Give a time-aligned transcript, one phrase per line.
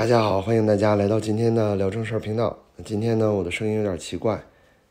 [0.00, 2.56] 大家好，欢迎大家来到今天的聊正事儿频道。
[2.86, 4.40] 今天呢，我的声音有点奇怪，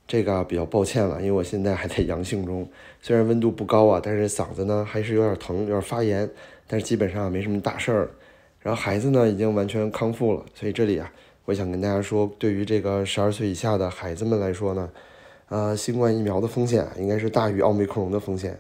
[0.07, 2.69] 这个比较抱歉了，因为我现在还在阳性中，
[3.01, 6.29] 虽然温度不高啊，但是嗓子呢还是有点疼，有点发炎，
[6.67, 8.11] 但是基本上没什么大事儿。
[8.59, 11.11] 然后孩子呢已经完全康复了，所以这里啊，
[11.45, 14.87] 我想跟大家说，对于这个十二岁以下的孩子们来说呢，
[15.47, 18.55] 呃，新冠疫苗的风险应该是大于奥密克戎的风险，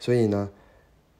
[0.00, 0.50] 所以呢，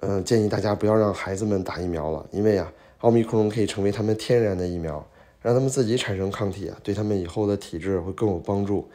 [0.01, 2.73] 呃，建议大家不要让孩子们打疫苗了，因为啊。
[3.03, 5.05] 奥密克戎可以成为他们天然的疫苗，
[5.41, 8.89] 让他们自己产生抗体啊，对他们以后的体质会更有帮助。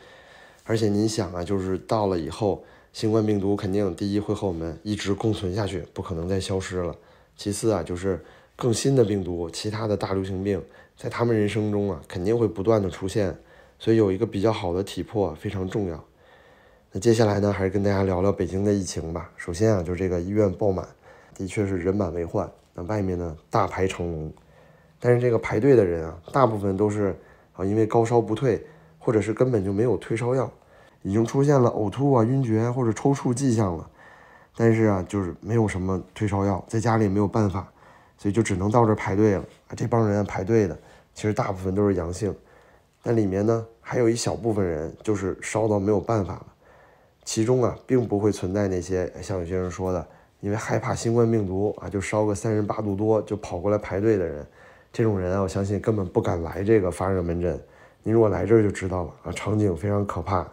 [0.63, 6.95] 而且您想啊，就是到了以后，新冠病毒肯定第一会和我们一直共存下去，不可能再消失了。
[7.35, 8.23] 其次啊，就是
[8.55, 10.63] 更新的病毒，其他的大流行病，
[10.97, 13.37] 在他们人生中啊，肯定会不断的出现，
[13.77, 16.01] 所以有一个比较好的体魄非常重要。
[16.93, 19.29] 那接下来呢，还是跟大家聊聊北京的疫情吧。
[19.35, 20.87] 首先啊，就是这个医院爆满，
[21.35, 22.49] 的确是人满为患。
[22.79, 24.31] 那外面呢大排长龙，
[24.99, 27.15] 但是这个排队的人啊，大部分都是
[27.53, 28.63] 啊因为高烧不退，
[28.99, 30.47] 或者是根本就没有退烧药，
[31.01, 33.89] 已经出现了呕吐啊、晕厥或者抽搐迹象了，
[34.55, 37.67] 但是啊就是没有什么退烧药，在家里没有办法，
[38.15, 39.73] 所以就只能到这排队了啊。
[39.75, 40.77] 这帮人排队的
[41.15, 42.31] 其实大部分都是阳性，
[43.01, 46.45] 但里面呢还有一小部分人就是烧到没有办法了，
[47.23, 50.07] 其中啊并不会存在那些像有些人说的。
[50.39, 54.45] 因为害怕新冠病毒啊，就烧个三十八度多就跑过来排队的人，
[54.93, 57.59] 这种人啊，我相信根本不敢来这个发热门诊。
[58.03, 60.47] 您如果来这儿就知道了啊，场景非常可怕。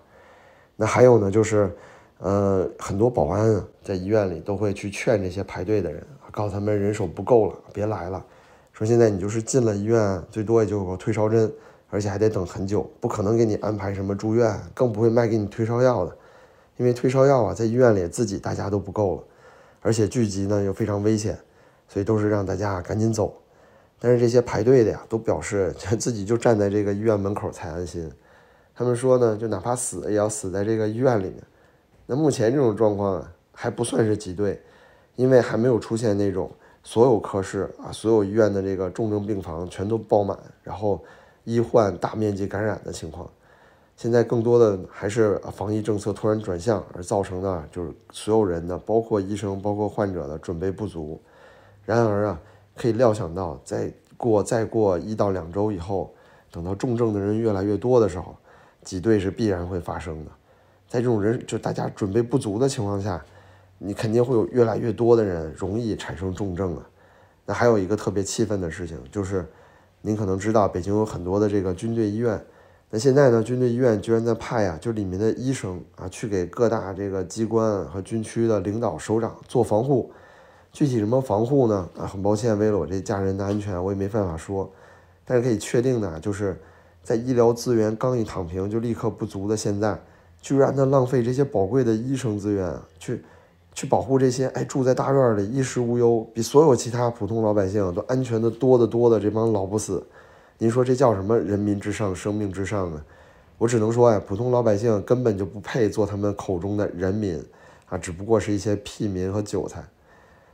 [0.75, 1.71] 那还有呢，就是
[2.19, 8.25] 呃，很多保安，在医院里都会去劝这些排队的人，告诉他们人手不够了，别来了。
[8.73, 11.53] 说现在你就是进了医院，最多也就有个退烧针，
[11.91, 16.17] 而且还得等很久，不可能给你安排什么住院，更不会卖给你退烧药的，
[16.79, 19.23] 因为退烧药啊，在医院里自己大家都不够了。
[19.85, 21.39] 而且聚集呢又非常危险，
[21.87, 23.35] 所以都是让大家赶紧走。
[24.01, 28.11] 但是这些排队的呀，都表示 自己就站在这个医院门口才安心。
[28.75, 31.37] 他们说呢，就哪怕死也要死在这个医院里面。
[32.07, 34.59] 那目前这种状况啊，还不算是挤兑，
[35.17, 36.51] 因为还没有出现那种
[36.83, 41.05] 所有科室啊、所有医院的这个重症病房全都爆满，然后
[41.45, 43.31] 医患大面积感染的情况。
[43.97, 51.21] 现在更多的还是防疫政策突然转向而造成的，就是所有人的，包括医生、包括患者的准备不足。
[51.85, 52.41] 然而啊，
[52.77, 56.13] 可以料想到，再过再过一到两周以后，
[56.51, 58.37] 等到重症的人越来越多的时候，
[58.83, 60.31] 挤兑是必然会发生的。
[60.89, 63.25] 在这种人就大家准备不足的情况下，
[63.79, 66.83] 你肯定会有越来越多的人容易产生重症啊。
[67.47, 69.47] 那还有一个特别气愤的事情，就是
[70.01, 72.45] 您可能知道，北京有很多的这个军队医院。
[72.95, 73.43] 那现在呢？
[73.43, 80.13] 军队医院居然在派啊，就里面的医生啊，去给各大这个机关和军区的领导首长做防护。
[80.71, 81.89] 具体什么防护呢？
[81.99, 84.71] 啊，很抱歉，为了我这家人的安全，我也没办法说。
[85.25, 86.57] 但是可以确定的，就是
[87.03, 90.01] 在医疗资源刚一躺平就立刻不足的现在，
[90.41, 93.25] 居然呢浪费这些宝贵的医生资源，去
[93.73, 100.01] 去保护这些哎住在大院里衣食无忧，比所有其他普通老百姓都安全的多得多的这帮老不死。
[100.65, 103.05] 您说这叫什么人民至上、生命至上啊？
[103.59, 107.39] 我只能说呀，普通老百姓根本就不配做他们口中的人民
[107.85, 109.85] 啊，只不过是一些屁民和韭菜。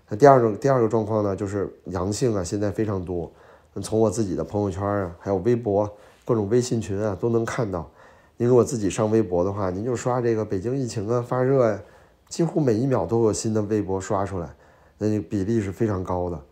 [0.09, 3.31] 那第二种第二个状况呢，就是阳性啊，现在非常多。
[3.81, 5.89] 从我自己的朋友圈啊，还有微博、
[6.25, 7.89] 各种微信群啊，都能看到。
[8.37, 11.81] 您如果自己上微博的话，您就刷这个北京疫情啊发热呀，
[12.29, 14.49] 几乎每一秒都有新的微博刷出来，
[14.99, 16.43] 那比例是非常高的。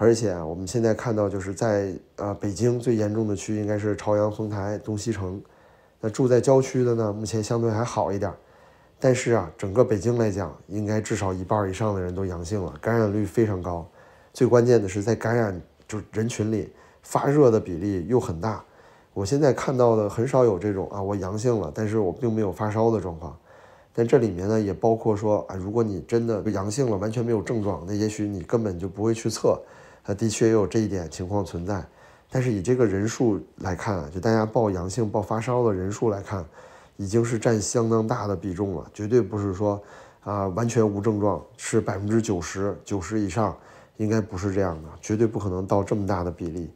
[0.00, 5.42] 而且，我们现在看到，就是在呃北京最严重的区应该是朝阳、丰台、东西城。
[6.00, 8.32] 那住在郊区的呢，目前相对还好一点。
[9.00, 13.84] 但是啊，整个北京来讲，应该至少一半以上的人都阳性了，感染率非常高。
[14.32, 16.72] 最关键的是，在感染就人群里
[17.02, 18.62] 发热的比例又很大。
[19.12, 23.36] 我现在看到的很少有这种啊，我阳性了，但是我并没有发烧的状况。
[23.92, 29.60] 但这里面呢，也包括说啊，如果你真的阳性了，完全没有症状，那也许你根本就不会去测。
[30.08, 31.86] 它的确也有这一点情况存在，
[32.30, 36.42] 但是以这个人数来看，就大家报阳性、报发烧的人数来看，
[36.96, 39.78] 已经是占相当大的比重了，绝对不是说
[40.24, 43.54] 啊完全无症状，是百分之九十九十以上，
[43.98, 46.70] 应该不是这样的，绝对不可能到这么大的比例。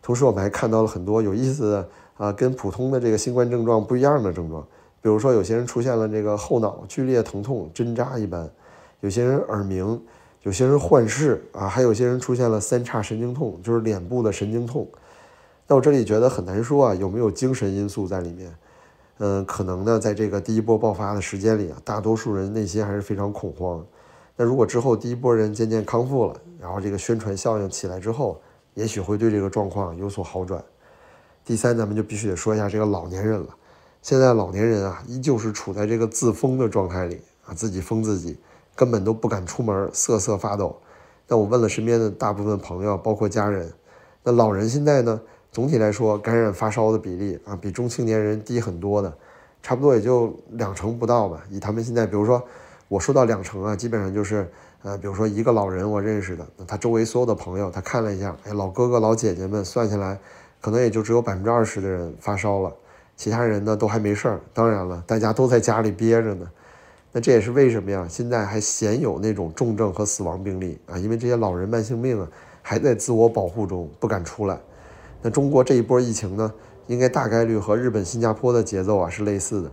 [0.00, 4.66] 同时，我们还看到了很多有意思的啊，跟普通的这个新冠症状不一样的症状，
[5.02, 8.48] 比如说有些人出现了这个后脑剧烈疼痛，针扎一般；
[9.00, 10.00] 有些人耳鸣。
[10.48, 14.88] 有些人幻视啊，还有些人出现了三叉神经痛，就是脸部的神经痛。
[15.66, 18.56] 那我这里觉得很难说啊，有没有精神因素在里面？
[19.18, 23.84] 嗯，可能呢，在这个第一波爆发的时间里啊，大多数人内心还是非常恐慌。
[24.38, 28.40] 那如果之后第一波人渐渐康复了，然后这个宣传效应起来之后，
[28.72, 30.64] 也许会对这个状况有所好转。
[31.44, 33.48] 第三，咱们就必须得说一下这个老年人了。
[34.00, 38.38] 现在老年人啊，依旧是处在这个自封的状态里啊，自己封自己，
[38.78, 40.76] 根本都不敢出门，瑟瑟发抖。
[41.26, 43.72] 那我问了身边的大部分朋友，包括家人，
[44.22, 45.20] 那老人现在呢，
[45.50, 49.12] 总体来说感染发烧的比例啊，比中青年人低很多的，
[49.64, 51.42] 差不多也就两成不到吧。
[51.50, 52.40] 以他们现在，比如说
[52.86, 54.48] 我说到两成啊，基本上就是，
[54.84, 60.16] 呃，比如说一个老人我认识的，那他周围所有的朋友，他看了一下，哎，老哥哥老姐姐们算下来，
[60.60, 62.72] 可能也就只有百分之二十的人发烧了。
[63.16, 66.48] 其他人呢都还没事儿，当然了，大家都在家里憋着呢。
[67.20, 68.06] 这也是为什么呀？
[68.08, 72.28] 现在还鲜有那种重症和死亡病例啊，因为这些老人慢性病啊
[72.62, 74.58] 还在自我保护中，不敢出来。
[75.22, 76.52] 那中国这一波疫情呢，
[76.86, 79.70] 应该大概率和日本、新加坡的节奏啊是类似的，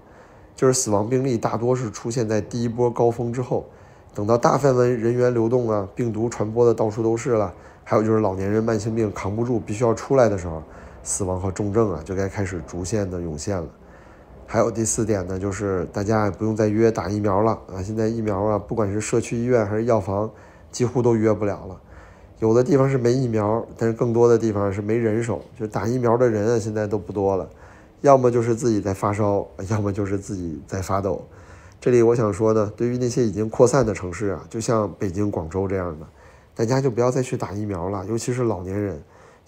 [0.55, 3.65] 就是死亡病例大多是出现在第一波高峰之后，
[4.13, 7.53] 等到大范围人员流动啊，病毒传播的到处都是了，
[7.83, 10.63] 还有就是老年人慢性病扛不住，必须要出来的时候。
[11.07, 13.67] 死亡和重症啊，就该开始逐渐的涌现了。
[14.47, 17.81] 还有第四点呢，就是大家也不用再约打疫苗了啊！
[17.83, 20.29] 现在疫苗啊，不管是社区医院还是药房，
[20.71, 21.81] 几乎都约不了了。
[22.39, 27.49] 有的地方是没疫苗，但是更多的地方是没人手，就打疫苗的人啊，现在都不多了。
[28.01, 31.25] 要么就是自己在发烧， 要么就是自己在发抖。
[31.81, 36.05] 这里我想说呢，对于那些已经扩散的城市啊，就像北京、广州这样的，
[36.53, 39.01] 大家就不要再去打疫苗了，尤其是老年人。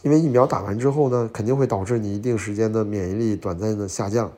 [0.03, 4.31] 因为疫苗打完之后呢，肯定会导致你一定时间的免疫力短暂的下降。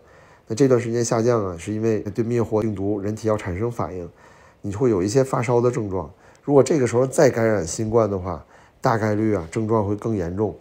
[0.51, 4.09] 那这段时间下降啊，是因为对灭活病毒，人体要产生反应，
[4.61, 6.09] 你会有一些发烧的症状。
[6.43, 8.43] 如果这个时候再感染新冠的话，
[8.81, 10.55] 大概率啊症状会更严重。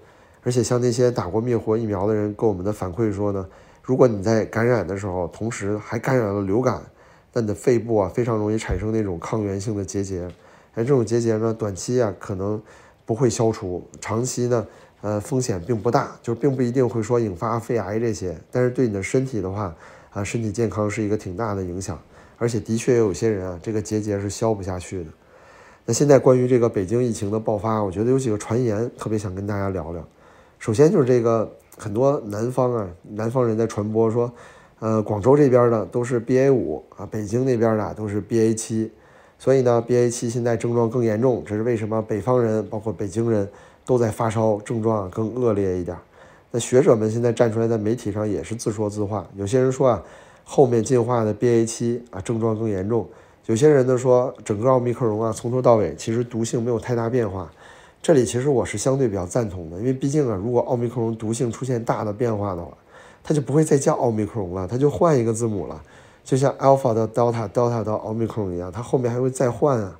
[0.44, 3.48] 而且像那些打过灭活疫苗的人给我们的反馈说呢，
[3.82, 6.82] 如果你在感染的时候，同时还感染了流感，
[7.32, 10.28] 那你的肺部啊非常容易产生那种抗原性的结节。
[10.74, 12.60] 而这种结节呢，短期啊可能
[13.06, 14.66] 不会消除，长期呢。
[15.00, 19.72] 呃，风险并不大，就是并不一定会说引发肺癌这些，但是对你的身体的话，
[20.10, 21.96] 啊，身体健康是一个挺大的影响，
[22.36, 25.10] 而且的确有些人啊，这个结节是消不下去的。
[25.86, 30.04] 那现在关于这个北京疫情的爆发，我觉得有几个传言特别想跟大家聊聊。
[30.58, 34.32] 首先就是这个很多南方啊，南方人在传播说，
[34.80, 38.90] 呃，广州这边的都是 BA 五啊，北京那边的都是 BA 七，
[39.38, 42.02] 所以呢，BA 七现在症状更严重，这是为什么？
[42.02, 43.48] 北方人包括北京人。
[43.88, 45.96] 都在发烧，症状更恶劣一点。
[46.50, 49.26] 那学者们现在站出来，在媒体上也是自说自话。
[49.34, 50.02] 有些人说啊，
[50.44, 53.08] 后面进化的 BA 七啊，症状更严重。
[53.46, 57.50] 有些人呢说，整个奥密克戎啊，从头到尾其实毒性没有太大变化。
[58.02, 62.70] 这里其实我是相对比较赞同的，因为毕竟啊，如果奥密克戎毒性出现大的变化的话，
[63.24, 65.80] 它就不会再叫奥密克戎了，它就换一个字母了，
[66.22, 69.98] 就像 Alpha 到 Delta，Delta 到奥密克戎一样，它后面还会再换啊。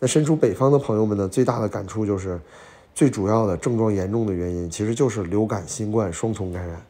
[0.00, 2.40] 那身处北方的朋友们呢，最大的感触就是。
[2.94, 6.80] 最主要的症状严重的原因，其实就是流感、新冠双重感染。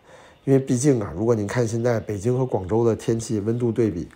[0.44, 4.08] 因为毕竟啊，如果您看现在北京和广州的天气温度对比，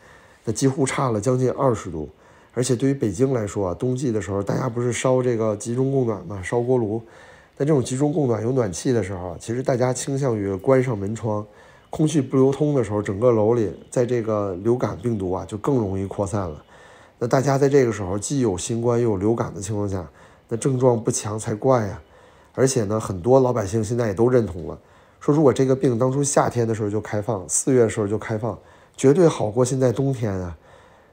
[0.45, 2.09] 那几乎差了将近二十度。
[2.55, 7.03] 而且对于北京来说啊，冬季的时候大家不是烧这个集中供暖嘛，烧锅炉。
[7.57, 11.47] 但这种集中供暖有暖气的时候，其实大家倾向于关上门窗，
[11.91, 16.65] 空气不流通的时候，整个楼里在这个流感病毒啊就更容易扩散了。
[17.19, 20.05] 那大家在这个时候既有新冠又有流感的情况下，
[20.49, 22.01] 那症状不强才怪呀！
[22.55, 24.79] 而且呢，很多老百姓现在也都认同了，
[25.21, 28.59] 说如果这个病当初夏天的时候就开放，四月的时候就开放，
[28.97, 30.57] 绝对好过现在冬天啊！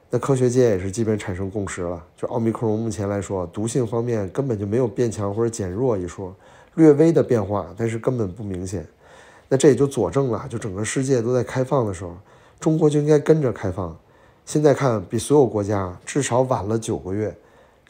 [0.09, 6.35] 那科学界也是基本产生共识了，就奥密克戎目前来说，毒性方面根本就没有变强或者减弱一说，
[6.75, 8.85] 略微的变化，但是根本不明显。
[9.47, 12.15] 那这也就佐证了，就整个世界都在开放的时候，
[12.59, 13.97] 中国就应该跟着开放。
[14.45, 17.35] 现在看，比所有国家至少晚了九个月，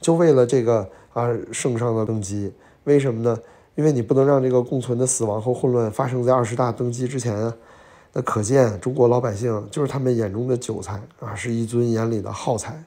[0.02, 0.90] 就为了这个。
[1.14, 2.54] 啊，圣上的登基，
[2.86, 3.38] 为什么呢？
[3.76, 7.54] 因为你不能让这个共存的死亡和混乱发生在二十大登基之前啊。
[8.14, 12.82] 那可见中国老百姓就是他们眼中的韭菜啊，是一尊眼里的耗材。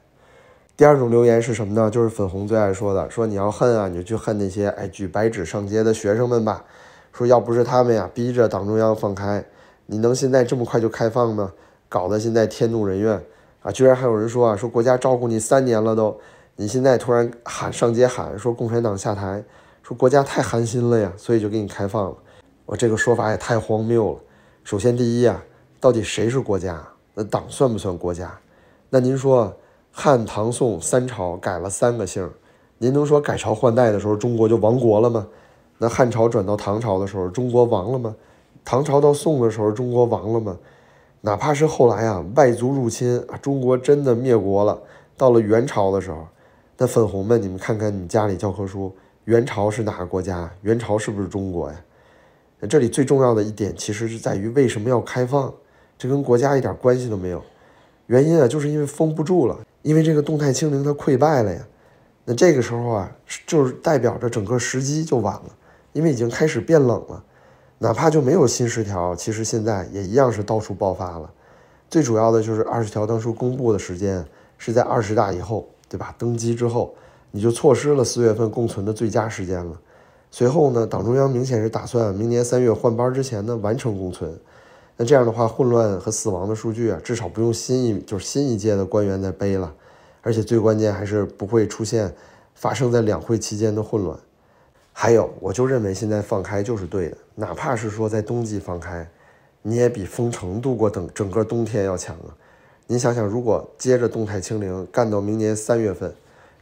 [0.75, 1.87] 第二种留言是什么呢？
[1.91, 6.65] 就是粉红最爱说的，说你要恨啊，你就去恨那些哎举白纸上街的学生们吧。
[7.13, 9.45] 说要不是他们呀，逼着党中央放开，
[9.85, 11.53] 你能现在这么快就开放吗？
[11.87, 13.23] 搞得现在天怒人怨
[13.61, 13.71] 啊！
[13.71, 16.19] 居然还有人说啊，说国家照顾你三年了都。
[16.57, 19.43] 你现在突然喊上街喊说共产党下台，
[19.83, 22.15] 说国家太寒心了呀，所以就给你开放了。
[22.65, 24.19] 我这个说法也太荒谬了。
[24.63, 25.43] 首先第一啊，
[25.81, 26.81] 到底谁是国家？
[27.13, 28.39] 那党算不算国家？
[28.89, 29.53] 那您说
[29.91, 32.31] 汉唐宋三朝改了三个姓，
[32.77, 35.27] 您能说改朝换代的时候中国就亡国了吗？
[35.77, 38.15] 那汉朝转到唐朝的时候中国亡了吗？
[38.63, 40.57] 唐朝到宋的时候中国亡了吗？
[41.19, 44.81] 哪怕是后来啊外族入侵中国真的灭国了，
[45.17, 46.25] 到了元朝的时候。
[46.77, 50.51] 那粉红们，你们看看你家里教科书元朝是哪个国家？
[50.61, 51.81] 元朝是不是中国呀？
[52.67, 55.53] 这里最重要的一点其实是在于为什么要开放？
[55.97, 57.41] 这跟国家一点关系都没有。
[58.07, 61.65] 原因啊，就是因为封不住了，因为这个动态清零它溃败了呀。
[62.25, 63.15] 那这个时候啊，
[63.47, 65.55] 就是代表着整个时机就晚了，
[65.93, 67.23] 因为已经开始变冷了。
[67.77, 71.31] 哪怕就没有新十条，其实现在也一样是到处爆发了。
[71.89, 74.25] 最主要的就是二十条当初公布的时间
[74.57, 76.13] 是在二十大以后，对吧？
[76.17, 76.93] 登基之后，
[77.31, 79.79] 你就错失了四月份共存的最佳时间了。
[80.29, 84.37] 随后呢，党中央明显是打算明年三月换班之前呢完成共存。
[84.97, 89.73] 那这样的话，混乱和死亡的数据啊，至少不用新一就是新一届的官员在背了。
[90.21, 92.13] 而且最关键还是不会出现
[92.55, 94.19] 发生在两会期间的混乱。
[94.91, 99.09] 还有，我就认为现在放开就是对的，哪怕是说在冬季放开，
[99.61, 102.35] 你也比封城度过等整个冬天要强啊。
[102.87, 106.13] 您想想，如果接着动态清零干到明年三月份，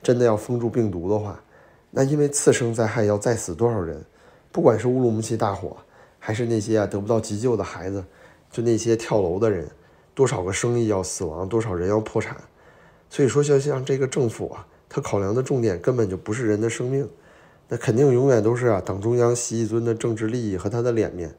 [0.01, 1.43] 真的要封住病毒的话，
[1.91, 4.01] 那因为次生灾害要再死多少人？
[4.49, 5.75] 不管是乌鲁木齐大火，
[6.19, 8.01] 还是那些啊得不到急救的孩子，
[8.49, 9.67] 就那些跳楼的人，
[10.15, 12.37] 多少个生意要死亡，多少人要破产。
[13.09, 17.09] 所以说，就像这个政府啊，他考量的重点根本就不是人的生命，
[17.67, 21.35] 那肯定永远都是啊党中央习一尊的政治利益和他的脸面。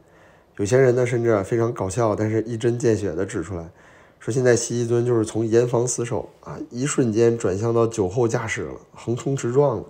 [0.59, 3.67] 有些人呢，甚至非常搞笑，但是一针见血的指出来，
[4.25, 9.85] 说现在习一尊就是从严防死守啊，一瞬间转向到酒后驾驶了，横冲直撞了。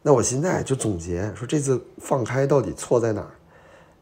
[0.00, 3.32] 那我现在就总结说，这次放开到底错在哪儿？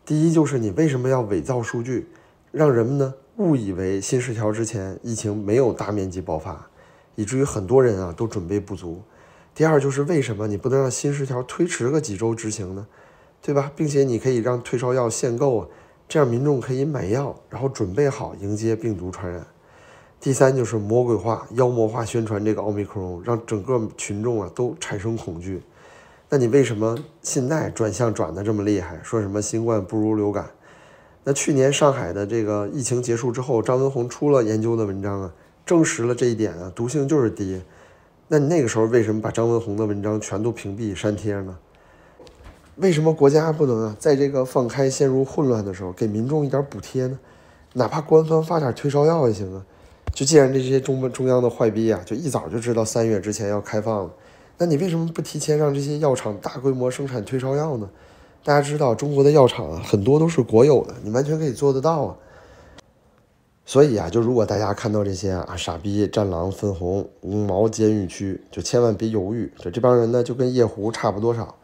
[0.06, 2.08] 第一就是你为什么要伪造数据，
[2.52, 6.70] 让人们呢误以为新十条之前疫情没有大面积爆发。
[7.16, 9.02] 以至于很多人啊都准备不足。
[9.56, 12.86] 第二就是为什么你不能让新十条推迟个几周执行呢？
[13.42, 13.72] 对吧？
[13.74, 15.66] 并且你可以让退烧药限购啊，
[16.08, 19.46] 这样民众可以买药，然后准备好迎接病毒传染。
[20.18, 25.62] 第三就是魔鬼化、妖魔化宣传这个奥密克戎，让整个群众啊都产生恐惧。
[26.30, 28.98] 那你为什么现在转向转的这么厉害？
[29.04, 30.50] 说什么新冠不如流感？
[31.24, 35.32] 那去年上海的这个疫情结束之后，张文宏出了研究的文章啊。
[35.66, 37.60] 证实了这一点啊，毒性就是低。
[38.26, 41.58] 那你那个时候为什么把张文宏的文章全都屏蔽删帖呢？
[42.78, 47.18] 为什么国家不能啊，在这个放开陷入混乱的时候给民众一点补贴呢？
[47.74, 49.64] 哪怕官方发点退烧药也行啊。
[50.14, 54.10] 就既然这些中中央的坏逼啊，就一早就知道三月之前要开放了，
[54.58, 57.88] 那你为什么不提前让这些药厂大规模生产退烧药呢？
[58.44, 62.16] 大家知道中国的药厂啊，很多都是国有的，你完全可以做得到啊。
[63.66, 69.52] 所以啊，就如果大家看到这些啊傻逼战狼分红五毛监狱区，就千万别犹豫。
[69.58, 71.54] 就这帮人呢，就跟夜壶差不多少，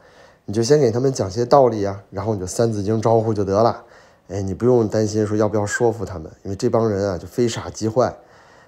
[0.46, 3.84] 你就先给他们讲些道理啊，然后你就三字经招呼就得了。
[4.28, 8.16] 哎，你不用担心说要不要说服他们，因为这帮人啊就非傻即坏。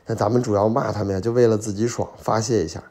[0.07, 2.83] 那咱们主要骂他们呀，就为了自己爽发泄一下。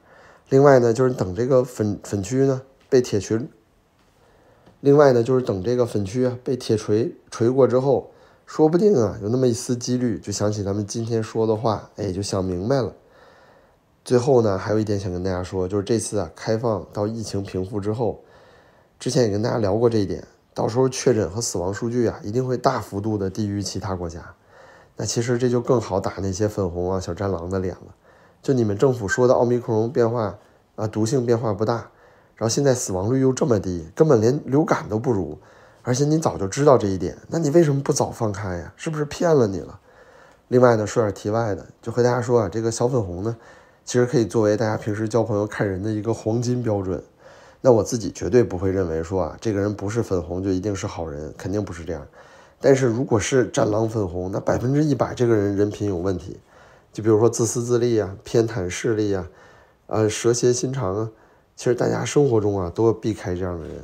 [0.50, 3.40] 另外呢，就是等这个粉粉区呢被铁锤，
[4.82, 8.12] 另外呢就是等这个粉区被铁锤锤过之后。
[8.48, 12.94] 说不定啊，有那么一丝几率，就想起咱们今天说的话，哎，就想明白了。
[14.04, 18.20] 最后呢，还有一点想跟大家说，就是这次啊，开放到疫情平复之后，
[19.00, 20.24] 之前也跟大家聊过这一点，
[20.54, 24.34] 到时候确诊和死亡数据啊，一定会大幅度的低于其他国家。
[24.98, 27.94] 那其实这就更好打那些粉红啊、小战狼的脸了。
[28.42, 30.38] 就你们政府说的奥密克戎变化
[30.76, 31.74] 啊，毒性变化不大，
[32.36, 35.38] 然后现在死亡率又这么低，根本连流感都不如。
[35.84, 38.74] 而且你早就知道这一点，那你为什么不早放开呀？
[38.76, 39.80] 是不是骗了你了？
[40.48, 43.36] 另外呢，说点题外的，就和大家说啊，这个小粉红呢，
[43.84, 47.04] 其实可以作为大家平时交朋友看人的一个黄金标准。
[47.66, 52.08] 那我自己绝对不会认为说啊，这个人不是粉红就一定是好人，肯定不是这样。
[52.62, 56.40] 但是如果是战狼粉红，那百分之一百这个人人品有问题。
[56.94, 59.28] 就比如说自私自利啊，偏袒势力啊，
[59.88, 61.10] 呃，蛇蝎心肠啊，
[61.56, 63.78] 其实大家生活中啊都要避开这样的人。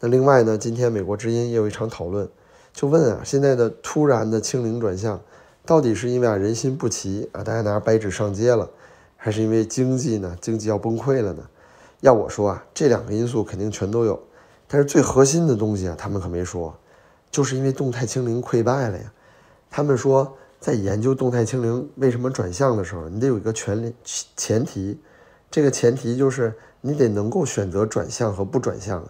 [0.00, 2.28] 那另外呢，今天美国之音也有一场讨论，
[2.72, 5.20] 就问啊，现在的突然的清零转向，
[5.64, 8.68] 到底是因为啊人心不齐啊，大家拿白纸上街了，
[9.16, 11.44] 还是因为经济呢，经济要崩溃了呢？
[12.00, 14.20] 要我说啊，这两个因素肯定全都有，
[14.66, 16.76] 但是最核心的东西啊，他们可没说，
[17.30, 19.12] 就是因为动态清零溃败了呀。
[19.70, 23.92] 他们说，在研究动态清零为什么转向的时候，你得有一个权
[24.36, 25.00] 前提，
[25.50, 29.04] 这个前提就是你得能够选择转向和不转向。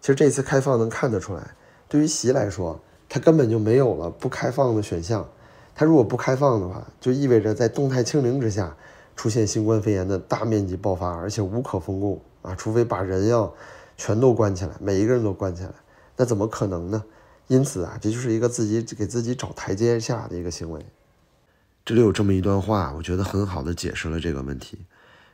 [0.00, 1.54] 其实这次开放能看得出来，
[1.88, 5.28] 对于习来说，他根本就没有了不开放的选项。
[5.74, 8.74] 他如果不开放的话，就意味着在动态清零之下
[9.14, 12.54] 出现新冠肺炎的大面积爆发，而且无可封控啊！
[12.54, 13.54] 除非把人要
[13.96, 15.72] 全都关起来，每一个人都关起来，
[16.16, 17.04] 那怎么可能呢？
[17.48, 20.84] 因此啊，这就是一个自己给自己找台阶下的一个行为。
[21.84, 24.86] 这里有这么一段话，我觉得很好的解释了这个问题。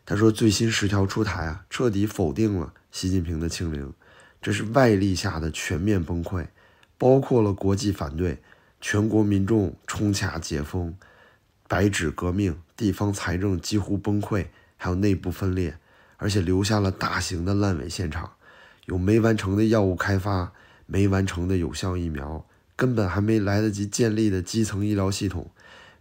[0.07, 3.93] 他说：“最新十条出台啊，彻底否定了。”习近平的清零，
[4.41, 6.47] 这是外力下的全面崩溃，
[6.97, 8.41] 包括了国际反对、
[8.81, 10.97] 全国民众冲卡解封、
[11.69, 14.47] 白纸革命、地方财政几乎崩溃，
[14.77, 15.77] 还有内部分裂，
[16.17, 18.33] 而且留下了大型的烂尾现场，
[18.87, 20.53] 有没完成的药物开发，
[20.87, 25.51] 没完成的有效疫苗，根本还没来得及建立的基层医疗系统，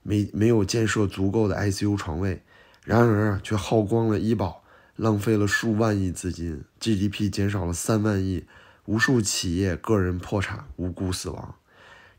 [0.03, 2.43] 没没有建设足够的 ICU 床位，
[2.83, 4.63] 然而，却耗光了医保，
[4.95, 8.45] 浪费了数万亿资金，GDP 减少了三万亿，
[8.85, 11.55] 无数企业个人破产，无辜死亡。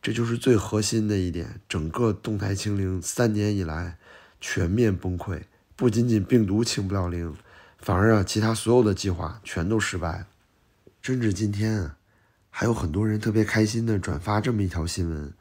[0.02, 3.98] 这就是最核心的一点，整个动态清零三年以来
[4.40, 5.42] 全面崩溃，
[5.74, 7.34] 不仅仅病毒清不了零，
[7.78, 10.26] 反而啊，其他所有的计划全都失败了。
[11.02, 11.96] 甚至今天啊，
[12.50, 15.32] 还有很多人特别开心的转发这么一条新闻，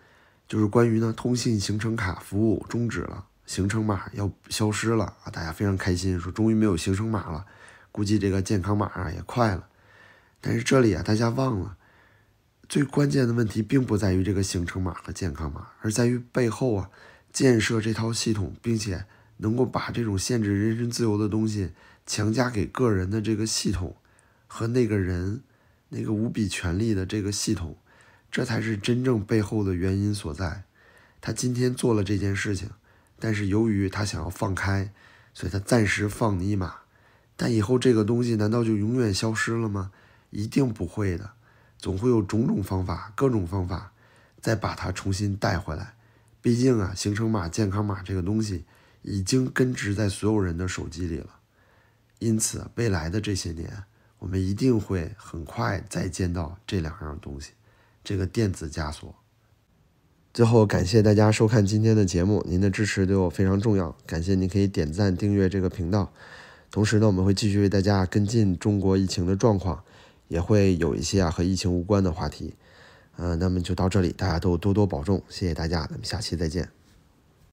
[0.48, 7.46] 就是关于呢通信行程卡服务终止了，行程码要消失了啊，大家非常开心，说终于没有行程码了，
[7.92, 9.68] 估计这个健康码啊也快了。
[10.40, 11.78] 但是这里啊，大家忘了。
[12.68, 16.90] 最关键的问题并不在于这个行程码和健康码，而在于背后啊，
[17.32, 19.06] 建设这套系统，并且
[19.38, 21.74] 能够把这种限制人身自由的东西
[22.06, 23.96] 强加给个人的这个系统，
[24.48, 25.42] 和那个人
[25.90, 27.78] 那个无比权力的这个系统，
[28.32, 30.64] 这才是真正背后的原因所在。
[31.20, 32.70] 他今天做了这件事情，
[33.20, 34.92] 但是由于他想要放开，
[35.34, 36.76] 所以他暂时放你一马。
[37.36, 39.92] 但以后这个东西难道就永远消失了吗？
[40.30, 41.32] 一定不会的。
[41.78, 43.92] 总会有种种方法，各种方法，
[44.40, 45.96] 再把它重新带回来。
[46.42, 48.64] 毕竟啊，行程码、健康码这个东西
[49.02, 51.35] 已经根植在所有人的手机里了。
[52.20, 53.84] 因此，未来的这些年，
[54.20, 57.52] 我们一定会很快再见到这两样东西，
[58.04, 59.16] 这个电子枷锁。
[60.34, 63.96] 最后，感谢大家收看今天的节目，您的支持对我非常重要。
[64.06, 66.12] 感谢您可以点赞、订阅这个频道。
[66.72, 69.84] 同时呢，我们会继续为大家跟进中国疫情的状况。
[70.28, 72.56] 也会有一些啊和疫情无关的话题，
[73.16, 76.75] 呃，那么就到这里，大家都多多保重，谢谢大家，咱们下期再见。